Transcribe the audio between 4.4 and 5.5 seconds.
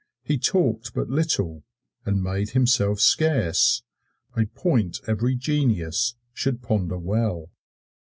point every